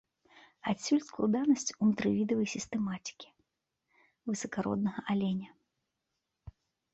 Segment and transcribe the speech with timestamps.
[0.69, 3.27] Адсюль складанасць унутрывідавай сістэматыкі
[4.31, 5.49] высакароднага аленя.